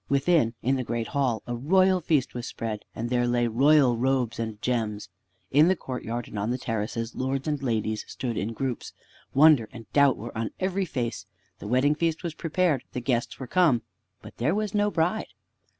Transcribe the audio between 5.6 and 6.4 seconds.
the courtyard and